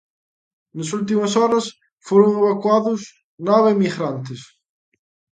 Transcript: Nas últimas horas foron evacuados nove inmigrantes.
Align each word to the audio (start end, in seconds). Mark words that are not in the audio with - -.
Nas 0.75 0.89
últimas 0.97 1.33
horas 1.39 1.65
foron 2.07 2.29
evacuados 2.41 3.01
nove 3.47 3.67
inmigrantes. 3.75 4.41